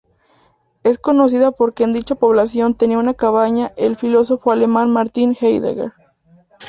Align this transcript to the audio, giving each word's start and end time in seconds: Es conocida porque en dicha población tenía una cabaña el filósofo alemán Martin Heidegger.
Es 0.81 0.97
conocida 0.97 1.51
porque 1.51 1.83
en 1.83 1.93
dicha 1.93 2.15
población 2.15 2.73
tenía 2.73 2.97
una 2.97 3.13
cabaña 3.13 3.71
el 3.77 3.97
filósofo 3.97 4.49
alemán 4.51 4.89
Martin 4.89 5.37
Heidegger. 5.39 5.93